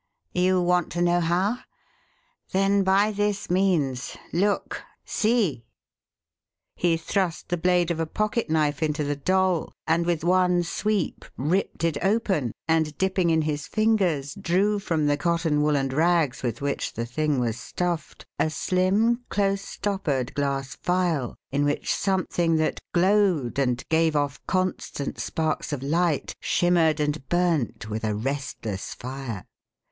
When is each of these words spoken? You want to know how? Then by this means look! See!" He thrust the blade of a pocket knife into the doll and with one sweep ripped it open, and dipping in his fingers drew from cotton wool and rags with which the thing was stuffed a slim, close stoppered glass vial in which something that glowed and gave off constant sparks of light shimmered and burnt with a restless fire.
You 0.33 0.59
want 0.63 0.91
to 0.93 1.01
know 1.03 1.19
how? 1.19 1.59
Then 2.53 2.81
by 2.81 3.11
this 3.11 3.51
means 3.51 4.17
look! 4.33 4.81
See!" 5.05 5.63
He 6.75 6.97
thrust 6.97 7.49
the 7.49 7.57
blade 7.57 7.91
of 7.91 7.99
a 7.99 8.07
pocket 8.07 8.49
knife 8.49 8.81
into 8.81 9.03
the 9.03 9.15
doll 9.15 9.71
and 9.85 10.07
with 10.07 10.23
one 10.23 10.63
sweep 10.63 11.23
ripped 11.37 11.83
it 11.83 11.99
open, 12.01 12.51
and 12.67 12.97
dipping 12.97 13.29
in 13.29 13.43
his 13.43 13.67
fingers 13.67 14.33
drew 14.33 14.79
from 14.79 15.15
cotton 15.17 15.61
wool 15.61 15.75
and 15.77 15.93
rags 15.93 16.41
with 16.41 16.61
which 16.61 16.93
the 16.93 17.05
thing 17.05 17.39
was 17.39 17.59
stuffed 17.59 18.25
a 18.39 18.49
slim, 18.49 19.23
close 19.29 19.61
stoppered 19.61 20.33
glass 20.33 20.75
vial 20.77 21.35
in 21.51 21.63
which 21.63 21.93
something 21.93 22.55
that 22.55 22.79
glowed 22.91 23.59
and 23.59 23.87
gave 23.87 24.15
off 24.15 24.43
constant 24.47 25.19
sparks 25.19 25.71
of 25.71 25.83
light 25.83 26.33
shimmered 26.39 26.99
and 26.99 27.29
burnt 27.29 27.87
with 27.87 28.03
a 28.03 28.15
restless 28.15 28.95
fire. 28.95 29.45